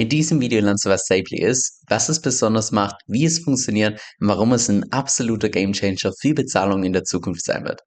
[0.00, 4.00] In diesem Video lernst du, was Safely ist, was es besonders macht, wie es funktioniert
[4.18, 7.82] und warum es ein absoluter Gamechanger für Bezahlung in der Zukunft sein wird.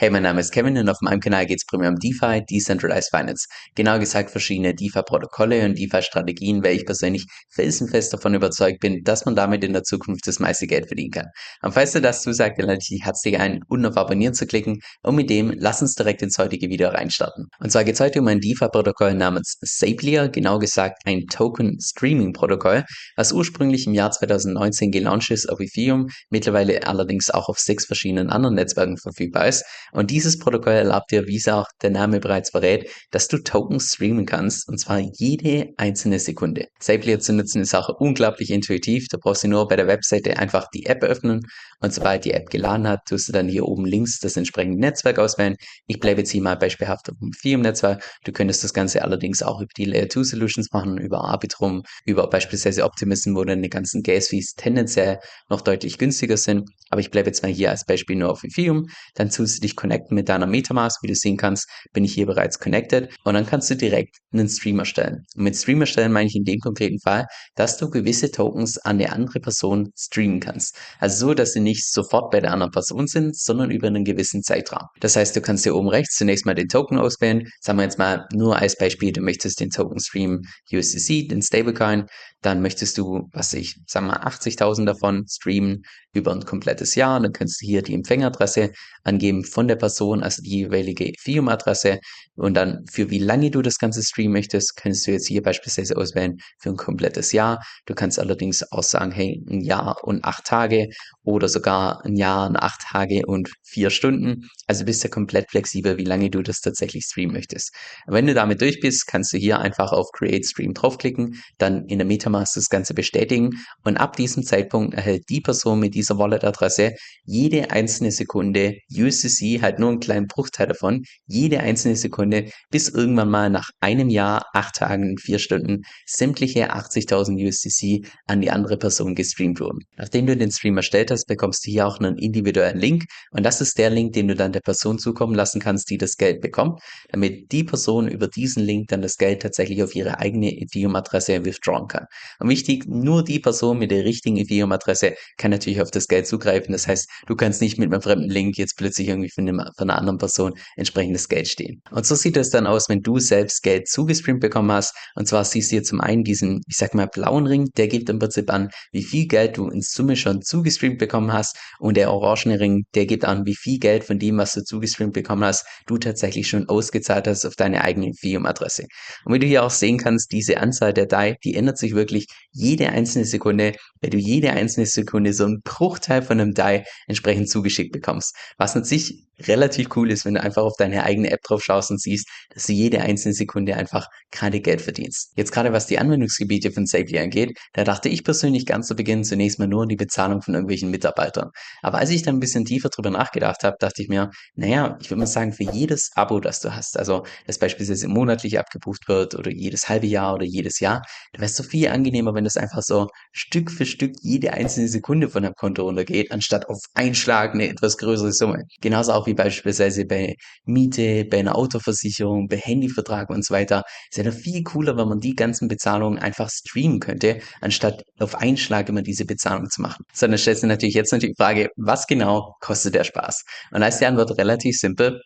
[0.00, 3.10] Hey, mein Name ist Kevin und auf meinem Kanal geht es primär um DeFi, Decentralized
[3.10, 3.48] Finance.
[3.74, 9.34] Genau gesagt verschiedene DeFi-Protokolle und DeFi-Strategien, weil ich persönlich felsenfest davon überzeugt bin, dass man
[9.34, 11.26] damit in der Zukunft das meiste Geld verdienen kann.
[11.62, 14.46] Und falls du das zusagt, dann lade ich dich herzlich ein, unten auf Abonnieren zu
[14.46, 17.48] klicken und mit dem lass uns direkt ins heutige Video reinstarten.
[17.58, 22.84] Und zwar geht es heute um ein DeFi-Protokoll namens Saplier, genau gesagt ein Token-Streaming-Protokoll,
[23.16, 28.30] was ursprünglich im Jahr 2019 gelauncht ist auf Ethereum, mittlerweile allerdings auch auf sechs verschiedenen
[28.30, 32.50] anderen Netzwerken verfügbar ist und dieses Protokoll erlaubt dir, wie es auch der Name bereits
[32.50, 36.66] verrät, dass du Tokens streamen kannst und zwar jede einzelne Sekunde.
[36.80, 39.06] Sablier zu nutzen ist auch unglaublich intuitiv.
[39.10, 41.42] Da brauchst du nur bei der Webseite einfach die App öffnen
[41.80, 45.18] und sobald die App geladen hat, tust du dann hier oben links das entsprechende Netzwerk
[45.18, 45.56] auswählen.
[45.86, 48.02] Ich bleibe jetzt hier mal beispielhaft auf dem Ethereum-Netzwerk.
[48.24, 52.28] Du könntest das Ganze allerdings auch über die Layer 2 Solutions machen, über Arbitrum, über
[52.28, 56.68] beispielsweise Optimism, wo dann die ganzen Gas-Fees tendenziell noch deutlich günstiger sind.
[56.90, 58.88] Aber ich bleibe jetzt mal hier als Beispiel nur auf Ethereum.
[59.14, 61.02] Dann tust du dich connecten mit deiner Metamask.
[61.02, 63.14] Wie du sehen kannst, bin ich hier bereits connected.
[63.24, 65.24] Und dann kannst du direkt einen Stream erstellen.
[65.36, 68.96] Und mit Stream erstellen meine ich in dem konkreten Fall, dass du gewisse Tokens an
[68.96, 70.76] eine andere Person streamen kannst.
[70.98, 74.42] Also so, dass sie nicht sofort bei der anderen Person sind, sondern über einen gewissen
[74.42, 74.88] Zeitraum.
[75.00, 77.48] Das heißt, du kannst hier oben rechts zunächst mal den Token auswählen.
[77.60, 80.42] Sagen wir jetzt mal nur als Beispiel, du möchtest den Token streamen
[80.72, 82.06] USDC, den Stablecoin.
[82.42, 85.82] Dann möchtest du, was ich, sagen wir mal 80.000 davon streamen
[86.12, 87.20] über ein komplettes Jahr.
[87.20, 88.72] Dann kannst du hier die Empfängeradresse
[89.04, 91.98] angeben von der Person, also die jeweilige Ethereum-Adresse.
[92.34, 95.96] Und dann für wie lange du das Ganze streamen möchtest, kannst du jetzt hier beispielsweise
[95.96, 97.60] auswählen für ein komplettes Jahr.
[97.86, 100.88] Du kannst allerdings auch sagen, hey, ein Jahr und acht Tage
[101.22, 104.48] oder sogar ein Jahr und acht Tage und vier Stunden.
[104.66, 107.74] Also bist du komplett flexibel, wie lange du das tatsächlich streamen möchtest.
[108.06, 111.98] Wenn du damit durch bist, kannst du hier einfach auf Create Stream draufklicken, dann in
[111.98, 113.50] der Metamask das Ganze bestätigen
[113.84, 116.92] und ab diesem Zeitpunkt erhält die Person mit dieser Wallet-Adresse
[117.24, 123.30] jede einzelne Sekunde USDC, halt nur einen kleinen Bruchteil davon, jede einzelne Sekunde, bis irgendwann
[123.30, 129.14] mal nach einem Jahr, acht Tagen, vier Stunden sämtliche 80.000 USDC an die andere Person
[129.14, 129.80] gestreamt wurden.
[129.96, 133.60] Nachdem du den Stream erstellt hast, bekommst du hier auch einen individuellen Link und das
[133.60, 136.80] ist der Link, den du dann der Person zukommen lassen kannst, die das Geld bekommt,
[137.10, 141.88] damit die Person über diesen Link dann das Geld tatsächlich auf ihre eigene Ethereum-Adresse withdrawn
[141.88, 142.06] kann.
[142.38, 146.72] Und wichtig, nur die Person mit der richtigen Ethereum-Adresse kann natürlich auf das Geld zugreifen.
[146.72, 149.90] Das heißt, du kannst nicht mit einem fremden Link jetzt plötzlich irgendwie von, einem, von
[149.90, 151.82] einer anderen Person entsprechendes Geld stehen.
[151.90, 154.94] Und so sieht es dann aus, wenn du selbst Geld zugestreamt bekommen hast.
[155.14, 158.08] Und zwar siehst du hier zum einen diesen, ich sag mal, blauen Ring, der gibt
[158.08, 161.56] im Prinzip an, wie viel Geld du in Summe schon zugestreamt bekommen hast.
[161.78, 165.12] Und der orangene Ring, der gibt an, wie viel Geld von dem, was du zugestreamt
[165.12, 168.84] bekommen hast, du tatsächlich schon ausgezahlt hast auf deine eigene Ethereum-Adresse.
[169.24, 172.26] Und wie du hier auch sehen kannst, diese Anzahl der DAI, die ändert sich wirklich
[172.58, 177.48] jede einzelne Sekunde, weil du jede einzelne Sekunde so einen Bruchteil von einem DAI entsprechend
[177.48, 178.34] zugeschickt bekommst.
[178.58, 182.00] Was sich relativ cool ist, wenn du einfach auf deine eigene App drauf schaust und
[182.00, 185.32] siehst, dass du jede einzelne Sekunde einfach gerade Geld verdienst.
[185.36, 189.24] Jetzt gerade was die Anwendungsgebiete von Safely angeht, da dachte ich persönlich ganz zu Beginn
[189.24, 191.50] zunächst mal nur an die Bezahlung von irgendwelchen Mitarbeitern.
[191.82, 195.10] Aber als ich dann ein bisschen tiefer drüber nachgedacht habe, dachte ich mir, naja, ich
[195.10, 199.34] würde mal sagen, für jedes Abo, das du hast, also das beispielsweise monatlich abgebucht wird
[199.34, 201.02] oder jedes halbe Jahr oder jedes Jahr,
[201.32, 205.28] da wäre so viel angenehmer, wenn das einfach so Stück für Stück jede einzelne Sekunde
[205.28, 208.64] von deinem Konto runtergeht, anstatt auf Einschlag eine etwas größere Summe.
[208.80, 213.82] Genauso auch wie beispielsweise bei Miete, bei einer Autoversicherung, bei Handyvertrag und so weiter.
[214.10, 218.88] Es wäre viel cooler, wenn man die ganzen Bezahlungen einfach streamen könnte, anstatt auf Einschlag
[218.88, 220.04] immer diese Bezahlung zu machen.
[220.12, 223.44] So, dann stellt sich natürlich jetzt natürlich die Frage, was genau kostet der Spaß?
[223.72, 225.20] Und da ist die Antwort relativ simpel.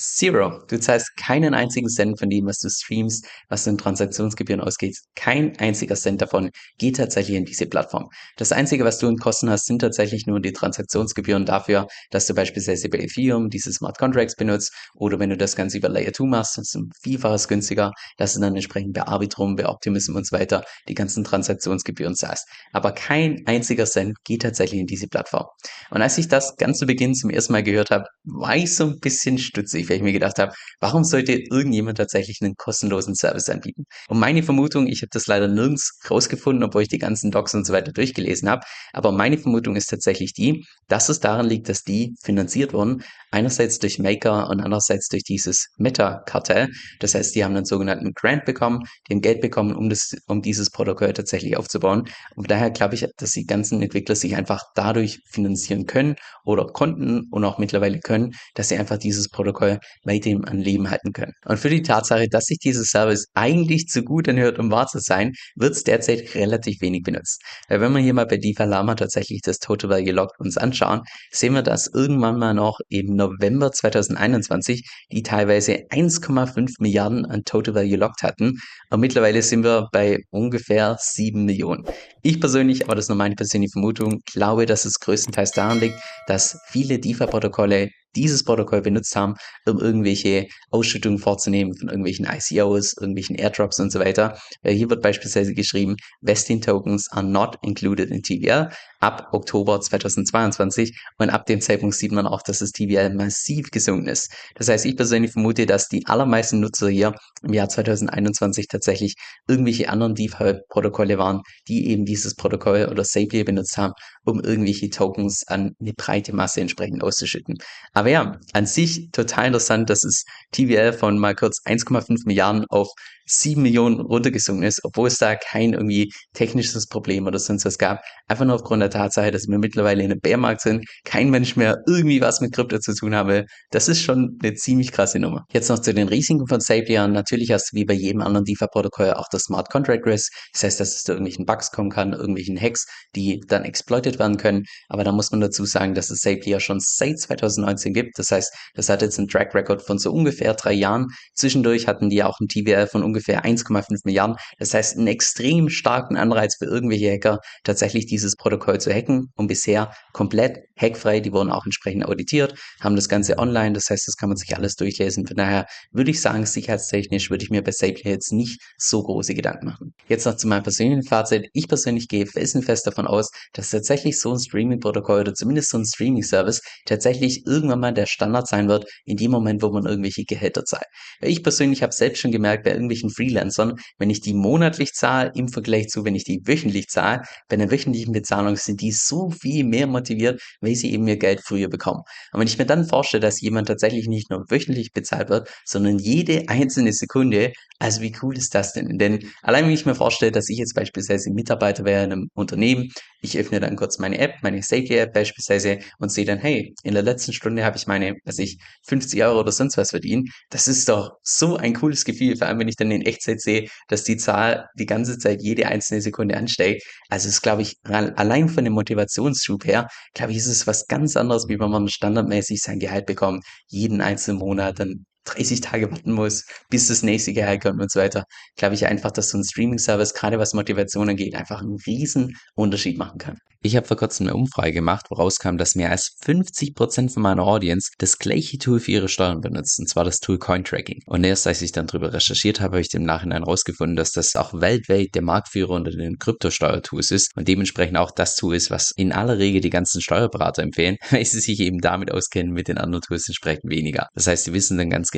[0.00, 0.62] Zero.
[0.68, 4.96] Du zahlst keinen einzigen Cent von dem, was du streamst, was du in Transaktionsgebühren ausgeht.
[5.16, 8.08] Kein einziger Cent davon geht tatsächlich in diese Plattform.
[8.36, 12.34] Das Einzige, was du in Kosten hast, sind tatsächlich nur die Transaktionsgebühren dafür, dass du
[12.34, 16.26] beispielsweise bei Ethereum diese Smart Contracts benutzt oder wenn du das Ganze über Layer 2
[16.26, 20.24] machst, das ist ein Vielfaches günstiger, dass du dann entsprechend bei Arbitrum, bei Optimism und
[20.24, 22.46] so weiter die ganzen Transaktionsgebühren zahlst.
[22.72, 25.46] Aber kein einziger Cent geht tatsächlich in diese Plattform.
[25.90, 28.84] Und als ich das ganz zu Beginn zum ersten Mal gehört habe, war ich so
[28.84, 33.48] ein bisschen stutzig weil ich mir gedacht habe, warum sollte irgendjemand tatsächlich einen kostenlosen Service
[33.48, 33.84] anbieten?
[34.08, 37.66] Und meine Vermutung, ich habe das leider nirgends rausgefunden, obwohl ich die ganzen Docs und
[37.66, 41.82] so weiter durchgelesen habe, aber meine Vermutung ist tatsächlich die, dass es daran liegt, dass
[41.82, 46.68] die finanziert wurden, einerseits durch Maker und andererseits durch dieses Meta-Kartell.
[47.00, 50.42] Das heißt, die haben einen sogenannten Grant bekommen, die haben Geld bekommen, um, das, um
[50.42, 52.08] dieses Protokoll tatsächlich aufzubauen.
[52.36, 57.28] Und daher glaube ich, dass die ganzen Entwickler sich einfach dadurch finanzieren können oder konnten
[57.30, 61.32] und auch mittlerweile können, dass sie einfach dieses Protokoll weiterhin an Leben halten können.
[61.44, 64.98] Und für die Tatsache, dass sich dieses Service eigentlich zu gut anhört, um wahr zu
[65.00, 67.42] sein, wird es derzeit relativ wenig benutzt.
[67.68, 71.02] Weil wenn wir hier mal bei DeFi Lama tatsächlich das Total Value Locked uns anschauen,
[71.30, 77.74] sehen wir, dass irgendwann mal noch im November 2021 die teilweise 1,5 Milliarden an Total
[77.74, 78.58] Value Locked hatten.
[78.90, 81.84] Und mittlerweile sind wir bei ungefähr 7 Millionen.
[82.22, 85.98] Ich persönlich, aber das ist nur meine persönliche Vermutung, glaube, dass es größtenteils daran liegt,
[86.26, 89.34] dass viele DeFi-Protokolle dieses Protokoll benutzt haben,
[89.66, 94.38] um irgendwelche Ausschüttungen vorzunehmen von irgendwelchen ICOs, irgendwelchen Airdrops und so weiter.
[94.62, 100.98] Äh, hier wird beispielsweise geschrieben, Vesting Tokens are not included in TVL ab Oktober 2022
[101.18, 104.32] und ab dem Zeitpunkt sieht man auch, dass das TVL massiv gesunken ist.
[104.54, 109.14] Das heißt, ich persönlich vermute, dass die allermeisten Nutzer hier im Jahr 2021 tatsächlich
[109.46, 113.92] irgendwelche anderen DeFi-Protokolle waren, die eben dieses Protokoll oder Sapier benutzt haben,
[114.24, 117.56] um irgendwelche Tokens an eine breite Masse entsprechend auszuschütten.
[117.92, 122.88] Aber ja, an sich total interessant, dass es TVL von mal kurz 1,5 Milliarden auf
[123.28, 128.00] 7 Millionen runtergesunken ist, obwohl es da kein irgendwie technisches Problem oder sonst was gab.
[128.26, 131.78] Einfach nur aufgrund der Tatsache, dass wir mittlerweile in einem Bärmarkt sind, kein Mensch mehr
[131.86, 133.44] irgendwie was mit Krypto zu tun habe.
[133.70, 135.44] Das ist schon eine ziemlich krasse Nummer.
[135.52, 137.06] Jetzt noch zu den Risiken von Zapier.
[137.08, 140.32] Natürlich hast du wie bei jedem anderen DeFi-Protokoll auch das Smart Contract Risk.
[140.52, 144.36] Das heißt, dass es zu irgendwelchen Bugs kommen kann, irgendwelchen Hacks, die dann exploited werden
[144.36, 144.64] können.
[144.88, 148.18] Aber da muss man dazu sagen, dass es Zapier schon seit 2019 gibt.
[148.18, 151.06] Das heißt, das hat jetzt einen Track Record von so ungefähr drei Jahren.
[151.34, 154.36] Zwischendurch hatten die auch ein TVL von ungefähr 1,5 Milliarden.
[154.58, 159.46] Das heißt, einen extrem starken Anreiz für irgendwelche Hacker, tatsächlich dieses Protokoll zu hacken und
[159.46, 161.20] bisher komplett hackfrei.
[161.20, 163.72] Die wurden auch entsprechend auditiert, haben das Ganze online.
[163.72, 165.26] Das heißt, das kann man sich alles durchlesen.
[165.26, 169.34] Von daher würde ich sagen, sicherheitstechnisch würde ich mir bei Sapley jetzt nicht so große
[169.34, 169.94] Gedanken machen.
[170.08, 171.48] Jetzt noch zu meinem persönlichen Fazit.
[171.52, 175.84] Ich persönlich gehe felsenfest davon aus, dass tatsächlich so ein Streaming-Protokoll oder zumindest so ein
[175.84, 180.64] Streaming-Service tatsächlich irgendwann mal der Standard sein wird, in dem Moment, wo man irgendwelche Gehälter
[180.64, 180.86] zahlt.
[181.20, 185.48] Ich persönlich habe selbst schon gemerkt, bei irgendwelchen Freelancern, wenn ich die monatlich zahle im
[185.48, 189.64] Vergleich zu, wenn ich die wöchentlich zahle, bei einer wöchentlichen Bezahlung sind die so viel
[189.64, 192.02] mehr motiviert, weil sie eben ihr Geld früher bekommen.
[192.32, 195.98] Und wenn ich mir dann vorstelle, dass jemand tatsächlich nicht nur wöchentlich bezahlt wird, sondern
[195.98, 198.98] jede einzelne Sekunde, also wie cool ist das denn?
[198.98, 202.90] Denn allein wenn ich mir vorstelle, dass ich jetzt beispielsweise Mitarbeiter wäre in einem Unternehmen,
[203.20, 207.02] ich öffne dann kurz meine App, meine Safety-App beispielsweise und sehe dann, hey, in der
[207.02, 210.30] letzten Stunde habe ich meine, was ich 50 Euro oder sonst was verdient.
[210.50, 213.68] Das ist doch so ein cooles Gefühl, vor allem wenn ich dann in Echtzeit sehe,
[213.88, 216.82] dass die Zahl die ganze Zeit jede einzelne Sekunde ansteigt.
[217.08, 221.16] Also ist, glaube ich, allein von dem Motivationsschub her, glaube ich, ist es was ganz
[221.16, 226.12] anderes, wie wenn man standardmäßig sein Gehalt bekommt, jeden einzelnen Monat dann 30 Tage warten
[226.12, 228.24] muss, bis das nächste Gehalt kommt und so weiter,
[228.56, 232.98] glaube ich einfach, dass so ein Streaming-Service, gerade was Motivation angeht, einfach einen riesen Unterschied
[232.98, 233.38] machen kann.
[233.60, 237.42] Ich habe vor kurzem eine Umfrage gemacht, woraus kam, dass mehr als 50% von meiner
[237.42, 241.00] Audience das gleiche Tool für ihre Steuern benutzt, und zwar das Tool Cointracking.
[241.06, 244.36] Und erst als ich dann darüber recherchiert habe, habe ich im Nachhinein herausgefunden, dass das
[244.36, 248.92] auch weltweit der Marktführer unter den Kryptosteuertools ist und dementsprechend auch das Tool ist, was
[248.94, 252.78] in aller Regel die ganzen Steuerberater empfehlen, weil sie sich eben damit auskennen, mit den
[252.78, 254.06] anderen Tools entsprechend weniger.
[254.14, 255.17] Das heißt, sie wissen dann ganz genau,